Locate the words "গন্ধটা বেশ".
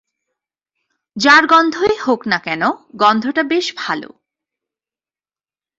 2.95-3.67